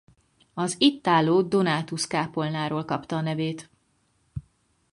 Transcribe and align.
Az 0.53 0.75
itt 0.77 1.07
álló 1.07 1.41
Donátus-kápolnáról 1.41 2.85
kapta 2.85 3.15
a 3.15 3.21
nevét. 3.21 3.69